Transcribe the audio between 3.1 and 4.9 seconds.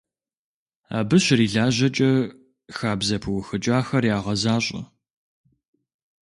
пыухыкӀахэр ягъэзащӀэ.